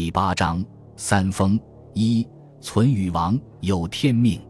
[0.00, 0.64] 第八章
[0.96, 1.58] 三封
[1.92, 2.24] 一
[2.60, 4.40] 存与王有天命。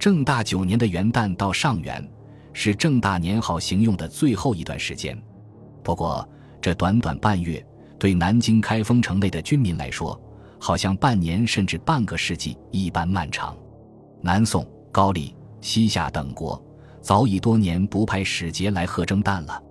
[0.00, 2.04] 正大九年的元旦到上元，
[2.52, 5.16] 是正大年号行用的最后一段时间。
[5.84, 6.28] 不过，
[6.60, 7.64] 这短短半月，
[8.00, 10.20] 对南京开封城内的军民来说，
[10.58, 13.56] 好像半年甚至半个世纪一般漫长。
[14.20, 16.60] 南宋、高丽、西夏等国
[17.00, 19.62] 早已多年不派使节来贺征旦了。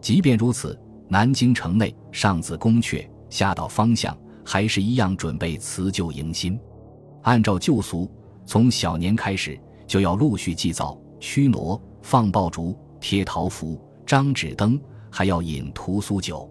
[0.00, 4.16] 即便如此，南京城内上自宫阙，下到方向，
[4.50, 6.58] 还是一样准备辞旧迎新。
[7.22, 8.10] 按照旧俗，
[8.44, 14.76] 从小年开始就要陆续祭灶、驱挪、放爆竹、贴桃符、张纸灯，
[15.08, 16.50] 还要饮屠苏酒。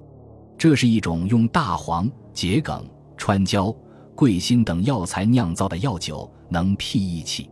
[0.58, 3.70] 这是一种用大黄、桔梗、川椒、
[4.16, 6.34] 桂心等药材酿造的药酒。
[6.50, 7.50] 能辟疫气。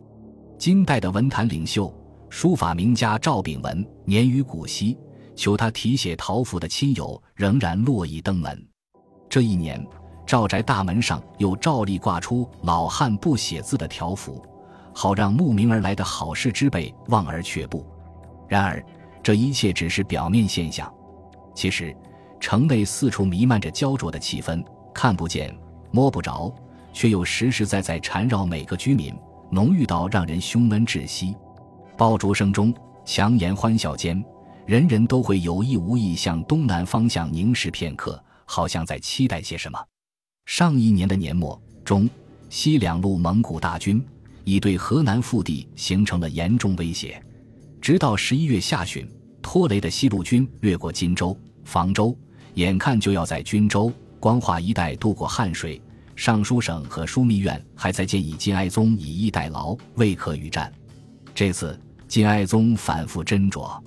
[0.58, 1.94] 金代的文坛领袖、
[2.30, 4.96] 书法名家赵秉文年逾古稀，
[5.36, 8.66] 求他题写桃符的亲友仍然络绎登门。
[9.28, 9.86] 这一年，
[10.28, 14.44] 赵宅大门上又照例挂出老汉不写字的条幅，
[14.94, 17.82] 好让慕名而来的好事之辈望而却步。
[18.46, 18.84] 然而，
[19.22, 20.92] 这一切只是表面现象。
[21.54, 21.96] 其实，
[22.38, 25.56] 城内四处弥漫着焦灼的气氛，看不见，
[25.90, 26.54] 摸不着。
[26.92, 29.16] 却又实实在在缠绕每个居民，
[29.50, 31.34] 浓郁到让人胸闷窒息。
[31.96, 34.22] 爆竹声中，强颜欢笑间，
[34.66, 39.78] 人人都会有意无意向东南方向凝视片刻，好像在期待些什么。
[40.48, 42.08] 上一年的年末中，
[42.48, 44.02] 西两路蒙古大军
[44.44, 47.22] 已对河南腹地形成了严重威胁。
[47.82, 49.06] 直到十一月下旬，
[49.42, 52.16] 拖雷的西路军掠过荆州、房州，
[52.54, 55.78] 眼看就要在均州、光化一带渡过汉水。
[56.16, 60.72] 尚书省和枢密院还在建议金哀宗以逸待劳，未可与战。
[61.34, 63.78] 这次金哀宗反复斟酌，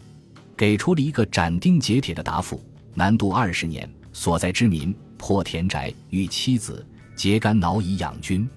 [0.56, 6.84] 给出了一个斩钉截铁的答复：南渡二十年，所在之民破田宅，与妻子，
[7.16, 8.50] 结干脑以养军。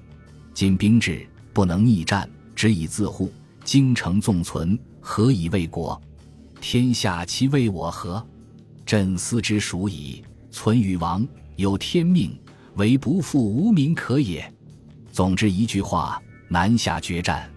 [0.54, 2.26] 今兵至，不能逆战，
[2.56, 3.30] 只以自护。
[3.62, 6.00] 京城纵存，何以为国？
[6.62, 8.26] 天下其为我何？
[8.86, 10.24] 朕思之属矣。
[10.50, 12.34] 存与亡，有天命。
[12.76, 14.50] 唯不负无民可也。
[15.12, 17.48] 总之一句话，南下决战。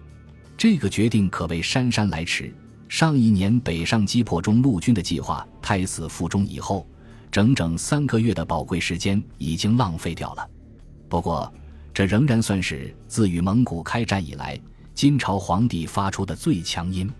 [0.54, 2.54] 这个决定可谓姗姗来迟。
[2.90, 6.86] 上一年北上击破中路军的计划胎死腹中以后，
[7.30, 10.48] 整整三个月的宝贵时间已经浪费掉了。
[11.08, 11.52] 不过，
[11.92, 14.60] 这仍然算是自与蒙古开战以来，
[14.94, 17.10] 金朝皇帝发出的最强音。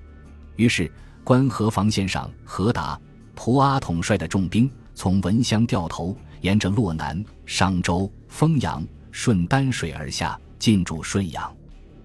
[0.56, 0.90] 于是，
[1.24, 3.00] 关河防线上，何达、
[3.34, 6.16] 蒲阿统帅的重兵从文乡掉头。
[6.40, 11.52] 沿着洛南、商州、丰阳顺丹水而下，进驻顺阳。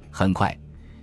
[0.09, 0.57] 很快，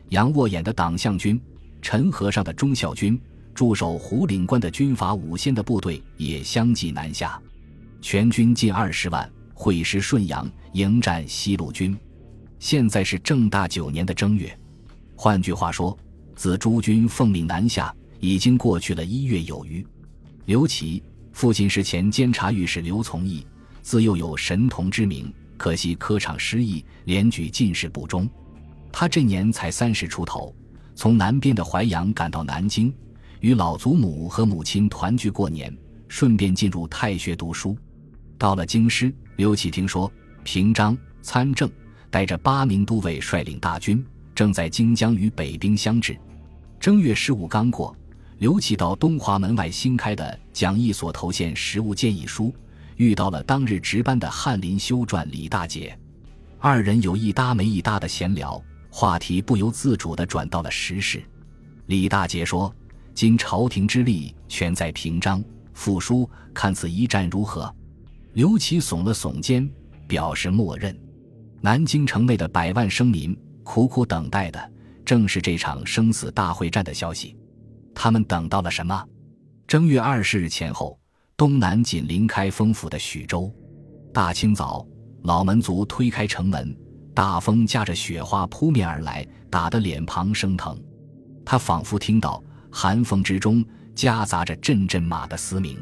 [0.08, 1.40] 杨沃眼的党项军、
[1.80, 3.16] 陈和尚的忠孝军、
[3.60, 7.38] 驻守胡岭关的军阀五仙的部队也相继南下，
[8.00, 11.94] 全军近二十万，会师顺阳，迎战西路军。
[12.58, 14.58] 现在是正大九年的正月，
[15.14, 15.94] 换句话说，
[16.34, 19.86] 自诸军奉命南下，已经过去了一月有余。
[20.46, 21.02] 刘琦。
[21.34, 23.46] 父亲是前监察御史刘从义，
[23.82, 28.26] 自幼有神童之名，可惜科场失意，连举进士不中。
[28.90, 30.54] 他这年才三十出头，
[30.94, 32.90] 从南边的淮阳赶到南京，
[33.40, 35.74] 与老祖母和母亲团聚过年，
[36.08, 37.76] 顺便进入太学读书。
[38.38, 40.10] 到了京师，刘启听说
[40.44, 41.70] 平章、参政
[42.10, 46.16] 带着八名都尉率领大军，正在京江与北兵相峙。
[46.78, 47.94] 正月十五刚过。
[48.38, 52.54] 刘启到东华门外新开的讲义所投献实物建议书，
[52.96, 55.94] 遇到了当日值班的翰林修撰李大姐，
[56.58, 58.58] 二人有一搭没一搭的闲聊，
[58.88, 61.22] 话题不由自主地转到了时事。
[61.84, 62.74] 李大姐说
[63.14, 65.42] ：“今朝廷之力全在平章，
[65.74, 67.72] 复书看此一战如何？”
[68.34, 69.68] 刘启耸了耸肩，
[70.06, 70.96] 表示默认。
[71.60, 74.72] 南京城内的百万生民苦苦等待的，
[75.04, 77.36] 正是这场生死大会战的消息。
[77.94, 79.04] 他们等到了什么？
[79.66, 80.98] 正月二十日前后，
[81.36, 83.52] 东南紧邻开封府的许州，
[84.14, 84.86] 大清早，
[85.24, 86.74] 老门族推开城门，
[87.12, 90.80] 大风夹着雪花扑面而来，打得脸庞生疼。
[91.44, 93.64] 他仿佛听到寒风之中
[93.94, 95.76] 夹杂着阵阵马的嘶鸣。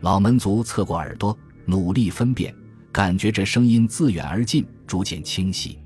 [0.00, 2.54] 老门族侧过耳朵，努力分辨，
[2.92, 5.78] 感觉这声音自远而近，逐渐清晰。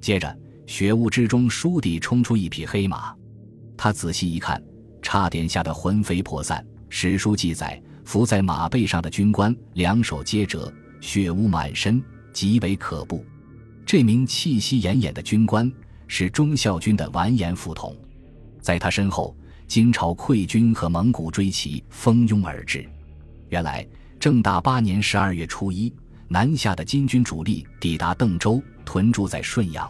[0.00, 3.14] 接着，雪雾之中倏地冲出一匹黑马，
[3.76, 4.62] 他仔细一看。
[5.00, 6.62] 差点吓得魂飞魄散。
[6.88, 10.70] 史书记载，伏在马背上的军官两手皆折，
[11.00, 12.02] 血污满身，
[12.32, 13.24] 极为可怖。
[13.86, 15.70] 这名气息奄奄的军官
[16.08, 17.96] 是忠孝军的完颜副统，
[18.60, 19.34] 在他身后，
[19.68, 22.88] 金朝溃军和蒙古追骑蜂拥而至。
[23.50, 23.86] 原来，
[24.18, 25.92] 正大八年十二月初一，
[26.26, 29.88] 南下的金军主力抵达邓州，屯驻在顺阳。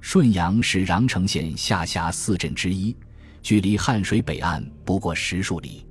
[0.00, 2.94] 顺阳是穰城县下辖四镇之一，
[3.40, 5.86] 距离汉水北岸不过十数里。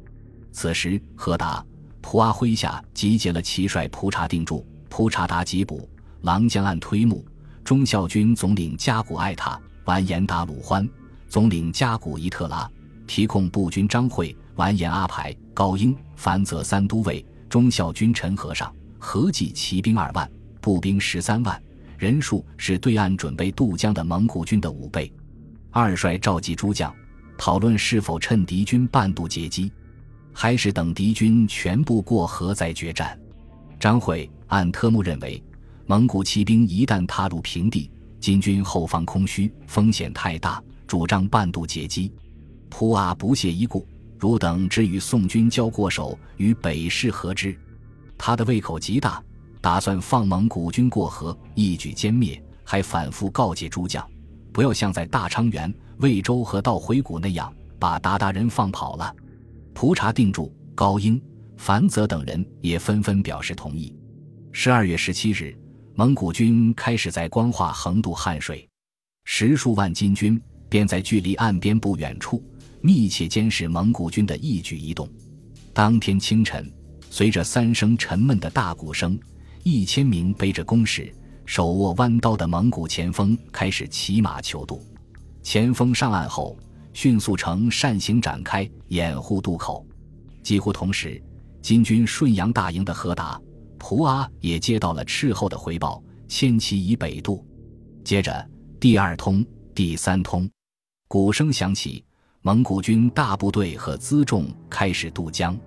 [0.52, 1.66] 此时，何达、
[2.02, 5.90] 蒲阿麾下集结了骑帅蒲察定住、蒲察达吉卜、
[6.24, 7.26] 郎江岸推木、
[7.64, 10.88] 忠孝军总领加古艾塔、完颜达鲁欢、
[11.30, 12.70] 总领加古伊特拉、
[13.14, 18.74] 提控步军张会、完颜阿排、高英、樊泽三都尉、忠孝军陈和尚。
[18.98, 20.28] 合计骑兵二万，
[20.60, 21.62] 步兵十三万，
[21.96, 25.14] 人数是对岸准备渡江的蒙古军的五倍。
[25.70, 26.92] 二帅召集诸将，
[27.38, 29.72] 讨论是否趁敌军半渡截击，
[30.34, 33.16] 还是等敌军全部过河再决战。
[33.80, 35.40] 张会按特木认为，
[35.86, 42.12] 蒙古骑兵一旦踏入平地，金军后方空虚，风险太大，主张半渡截击。
[42.76, 43.88] 普阿不屑一顾，
[44.18, 47.56] 汝等只与宋军交过手，与北市何之？
[48.18, 49.24] 他的胃口极大，
[49.62, 52.44] 打算放蒙古军过河，一举歼灭。
[52.64, 54.04] 还反复告诫诸将，
[54.52, 59.16] 不要像在大昌原、魏州河道回谷那样把鞑靼人放跑了。
[59.76, 61.22] 蒲察定住、高英、
[61.58, 63.96] 樊泽等人也纷纷表示同意。
[64.52, 65.56] 十二月十七日，
[65.94, 68.68] 蒙古军开始在光化横渡汉水，
[69.26, 72.44] 十数万金军便在距离岸边不远处
[72.84, 75.10] 密切监视蒙古军的一举一动。
[75.74, 76.72] 当天清晨。
[77.10, 79.20] 随着三声沉闷的大鼓声，
[79.62, 81.14] 一千名背着弓矢、
[81.46, 84.82] 手握弯刀的蒙古前锋开始骑马求渡。
[85.44, 86.58] 前锋上岸后，
[86.92, 89.86] 迅速呈扇形展开，掩护渡口。
[90.42, 91.22] 几乎同时，
[91.62, 93.40] 金军顺阳大营的何达、
[93.78, 97.46] 蒲阿也接到了斥候的回报，牵旗以北渡。
[98.04, 99.46] 接着，第二通、
[99.76, 100.50] 第三通，
[101.08, 102.04] 鼓声响起，
[102.46, 105.58] 蒙古军大部队和辎重开始渡江。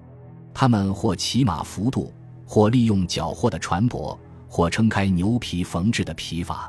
[0.53, 2.13] 他们或骑马浮渡，
[2.45, 4.15] 或利用缴获的船舶，
[4.47, 6.69] 或撑开牛皮缝制的皮筏。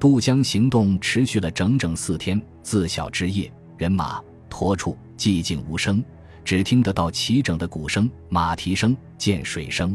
[0.00, 4.18] 渡江行动持续了整整四天，自晓之夜，人马
[4.48, 6.02] 驮处寂静无声，
[6.42, 9.94] 只听得到齐整的鼓声、马蹄声、溅水声。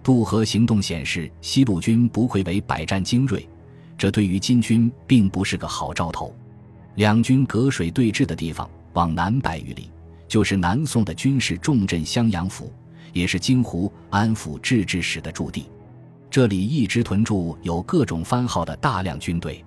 [0.00, 3.48] 渡河行动显示西路军不愧为百战精锐，
[3.98, 6.32] 这对于金军并不是个好兆头。
[6.94, 9.88] 两军隔水对峙的地方往南百余里。
[10.26, 12.72] 就是南宋的军事重镇襄阳府，
[13.12, 15.70] 也是京湖安抚制置使的驻地。
[16.28, 19.64] 这里一直屯驻有各种番号的大量军队。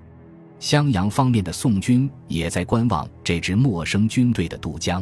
[0.59, 5.01] 襄阳方面的宋军也在观望这支陌生军队的渡江。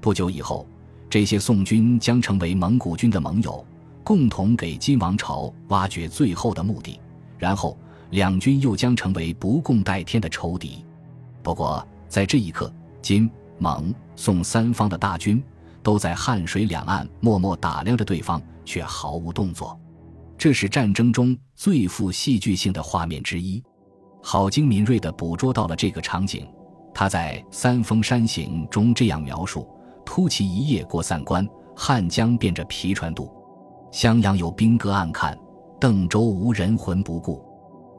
[0.00, 0.66] 不久以后，
[1.08, 3.64] 这些宋军将成为蒙古军的盟友，
[4.02, 6.98] 共同给金王朝挖掘最后的墓地。
[7.38, 7.78] 然后，
[8.10, 10.84] 两军又将成为不共戴天的仇敌。
[11.44, 12.70] 不过，在这一刻，
[13.00, 13.30] 金。
[13.60, 15.40] 蒙、宋三方的大军
[15.82, 19.78] 都在汉水两岸默默打量着对方，却毫无动作。
[20.36, 23.62] 这是战争中最富戏剧性的画面之一。
[24.22, 26.48] 郝经敏锐地捕捉到了这个场景。
[26.94, 29.68] 他在《三峰山行》中这样描述
[30.04, 31.46] ：“突骑一夜过散关，
[31.76, 33.30] 汉江变着皮船渡。
[33.92, 35.38] 襄阳有兵戈暗看，
[35.78, 37.44] 邓州无人魂不顾。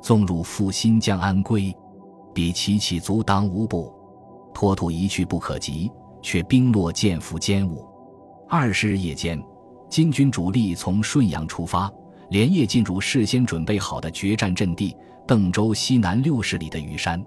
[0.01, 1.73] 纵入复新疆安归，
[2.33, 3.93] 比齐起足当无步。”
[4.53, 7.85] 脱土一去不可及，却兵落剑伏坚兀。
[8.47, 9.41] 二十日夜间，
[9.89, 11.91] 金军主力从顺阳出发，
[12.29, 14.95] 连夜进入事先准备好的决战阵地——
[15.25, 17.23] 邓州西南六十里的羽山。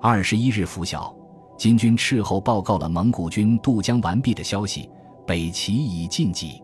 [0.00, 1.14] 二十一日拂晓，
[1.56, 4.90] 金军斥候报告了蒙古军渡江完毕的消息，
[5.26, 6.62] 北齐已晋级。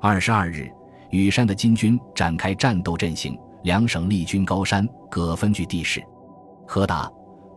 [0.00, 0.70] 二十二日，
[1.10, 6.02] 羽山的金军展开战斗阵型，两省立军高山，各分据地势。
[6.66, 7.10] 何达。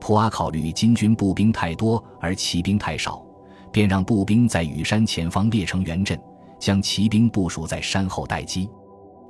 [0.05, 3.25] 普阿考虑金军步兵太多而骑兵太少，
[3.71, 6.15] 便让步兵在羽山前方列成圆阵，
[6.59, 8.69] 将骑兵部署在山后待机。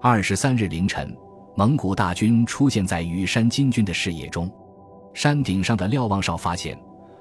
[0.01, 1.15] 二十三日凌晨，
[1.55, 4.51] 蒙古大军出现在羽山金军的视野中。
[5.13, 6.77] 山顶上的瞭望哨发现，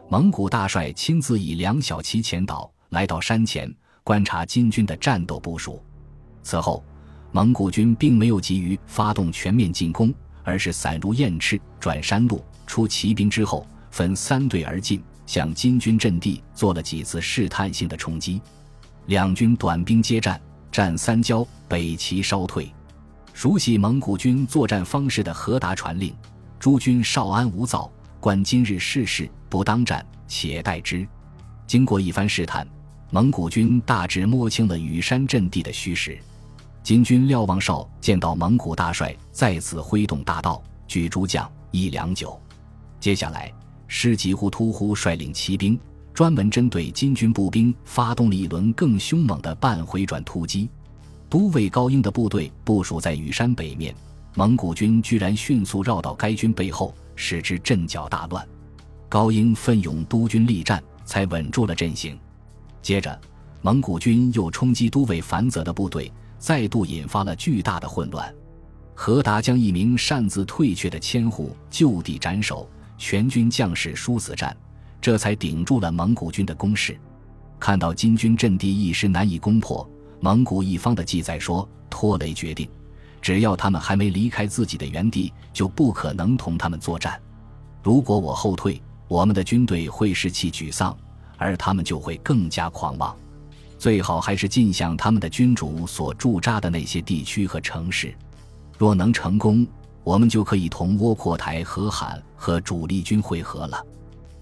[0.09, 5.81] 蒙古大帅亲自以两小旗前导，来到山前观察金军的战斗部署。
[6.43, 6.83] 此后，
[7.31, 12.45] 蒙古军并没有急于发动全面进攻，而是散入燕翅，转山路。
[12.67, 18.41] 出骑兵之后，分三队而进，向金军阵地做了几次试探性的冲击。
[19.07, 20.41] 两军短兵接战，
[20.73, 22.73] 战三交，北齐稍退。
[23.33, 26.15] 熟悉蒙古军作战方式的何达传令：
[26.59, 27.91] 诸军稍安无躁，
[28.21, 31.07] 观今日世事，不当战，且待之。
[31.67, 32.67] 经过一番试探，
[33.11, 36.19] 蒙古军大致摸清了羽山阵地的虚实。
[36.83, 42.41] 金军廖望绍见到蒙古大帅再次挥动大刀，举诸将一良久。
[43.05, 43.53] 接下来，
[43.87, 45.79] 师吉忽突忽率领骑兵，
[46.15, 50.71] 专门针对金军步兵发动了一轮更凶猛的半回转突击。
[51.29, 53.95] 都尉高英的部队部署在羽山北面，
[54.35, 58.43] 蒙古军居然迅速绕到该军背后，使之阵脚大乱。
[59.07, 62.19] 高英奋勇督军力战，才稳住了阵型。
[62.81, 63.21] 接着，
[63.61, 68.35] 蒙古军又冲击都尉樊泽的部队，再度引发了巨大的混乱。
[68.95, 72.67] 何达将一名擅自退却的千户就地斩首，
[73.07, 74.57] 全军将士殊死战，
[74.99, 76.99] 这才顶住了蒙古军的攻势。
[77.61, 79.87] 看到金军阵地一时难以攻破，
[80.21, 82.67] 蒙古一方的记载说：“拖雷决定，
[83.21, 87.21] 只要他们还没离开自己的原地，就不可能同他们作战。
[87.83, 90.97] 如果我后退，我们的军队会士气沮丧，
[91.37, 93.15] 而他们就会更加狂妄。
[93.79, 98.15] 最好还是进向他们的君主所驻扎的那些地区和城市。”
[98.79, 99.67] 若能成功，
[100.05, 103.85] 我们就可以同窝阔台和罕和主力军会合了。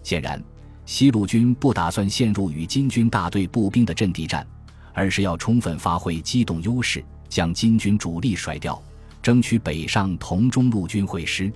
[0.02, 0.42] 显然，
[0.84, 4.44] 西路军不打算陷入与金军大队步兵的阵地战，
[4.92, 8.82] 而是要充分发挥机动优势，将金军主力甩掉，
[9.22, 11.50] 争取北上同中路军会师。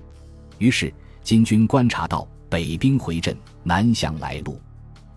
[0.59, 0.95] 于是，
[1.25, 4.61] 金军观察到北兵回阵，南向来路。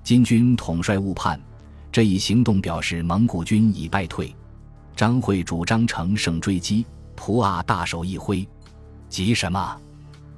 [0.03, 1.39] 金军统帅误判，
[1.91, 4.35] 这一行动表示蒙古军已败退。
[4.95, 6.83] 张会主张乘胜追击。
[7.15, 8.47] 普阿大手一挥，
[9.09, 9.77] 急什么？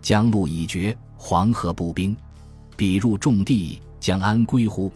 [0.02, 2.16] 江路已绝，黄河步兵
[2.76, 4.92] 彼入重地，将安归乎？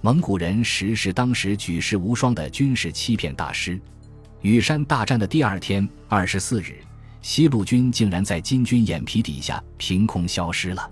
[0.00, 3.80] 蒙古人实是当时举世无双的军事欺骗大师。
[4.40, 6.82] 羽山大战的第二天，二十四日，
[7.22, 10.90] 西路军竟然在金军眼皮底下凭空消失了。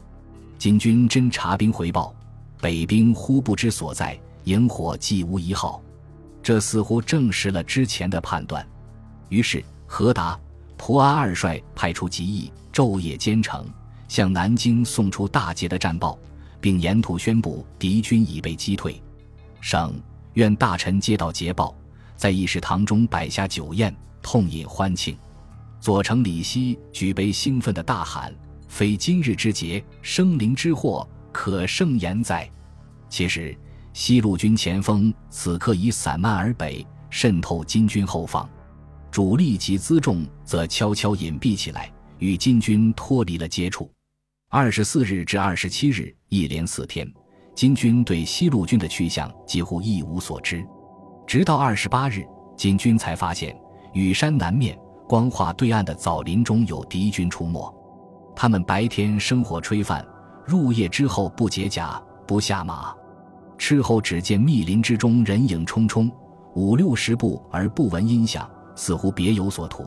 [0.56, 2.14] 金军侦察兵回报，
[2.60, 5.82] 北兵忽不知所在，营火既无一号，
[6.42, 8.64] 这似乎证实了之前的判断。
[9.28, 9.62] 于是。
[9.92, 10.38] 何达、
[10.80, 13.68] 蒲阿二帅派出急役，昼夜兼程，
[14.08, 16.18] 向南京送出大捷的战报，
[16.58, 19.00] 并沿途宣布敌军已被击退。
[19.60, 19.92] 省
[20.32, 21.74] 院大臣接到捷报，
[22.16, 25.14] 在议事堂中摆下酒宴，痛饮欢庆。
[25.80, 28.34] 左丞李希举杯兴奋地大喊
[28.66, 32.50] ：“非今日之节，生灵之祸，可胜言哉！”
[33.10, 33.54] 其实，
[33.92, 38.48] 西路军前锋此刻已散漫而北，渗透金军后方。
[39.10, 43.90] 主力及辎重则悄悄隐蔽起来，与金军脱离了接触。
[44.48, 47.12] 二十四日至二十七日，一连四天，
[47.54, 50.64] 金军对西路军的去向几乎一无所知。
[51.26, 52.24] 直到二十八日，
[52.56, 53.56] 金军才发现
[53.92, 57.72] 雨山南面光化对岸的枣林中有敌军出没。
[58.36, 60.06] 他们白天生火炊饭，
[60.46, 62.94] 入夜之后不解甲、不下马，
[63.58, 66.10] 斥候只见密林之中人影冲冲，
[66.54, 68.48] 五六十步而不闻音响。
[68.80, 69.86] 似乎别有所图。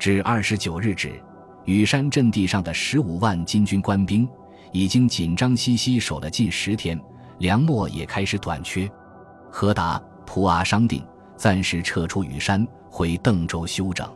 [0.00, 1.22] 至二十九日止，
[1.64, 4.28] 羽山阵地上的十五万金军官兵
[4.72, 7.00] 已经紧张兮兮守了近十天，
[7.38, 8.90] 粮秣也开始短缺。
[9.48, 11.06] 何达、蒲阿商定，
[11.36, 14.12] 暂时撤出羽山，回邓州休整。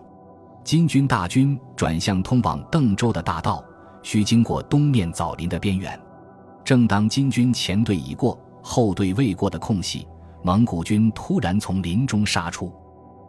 [0.64, 3.64] 金军大军转向通往邓州的大道，
[4.02, 5.98] 需经过东面枣林的边缘。
[6.64, 10.08] 正当金军前队已过，后队未过的空隙，
[10.42, 12.74] 蒙古军突然从林中杀出。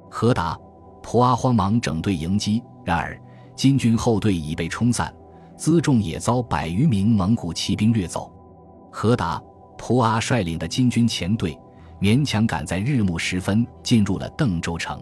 [0.10, 0.58] 何达。
[1.02, 3.20] 蒲阿慌忙整队迎击，然而
[3.56, 5.14] 金军后队已被冲散，
[5.58, 8.32] 辎重也遭百余名蒙古骑兵掠走。
[8.92, 9.42] 何达、
[9.78, 11.58] 蒲阿率领的金军前队
[12.00, 15.02] 勉强赶在日暮时分进入了邓州城。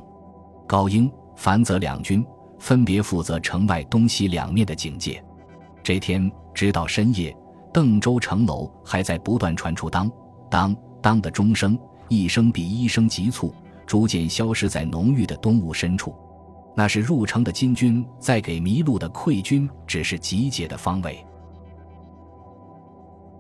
[0.68, 2.26] 高英、樊泽两军
[2.60, 5.24] 分别负责城外东西两面的警戒。
[5.82, 7.36] 这天直到深夜，
[7.74, 10.12] 邓州城楼还在不断传出当
[10.50, 11.78] 当当的钟声，
[12.08, 13.54] 一声比一声急促。
[13.90, 16.14] 逐渐消失在浓郁的冬雾深处，
[16.76, 21.26] 那是入城的金军在给迷路的溃军指示集结的方位。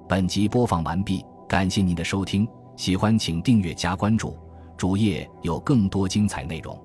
[0.08, 4.36] 本集播放完毕，感谢您的收听，喜欢请订阅加关注，
[4.76, 6.76] 主页有更多精彩内容。